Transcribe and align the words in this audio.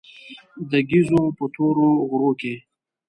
د 0.69 0.71
ګېزو 0.89 1.21
په 1.37 1.45
تورو 1.55 1.87
غرو 2.09 2.31
کې. 2.39 2.53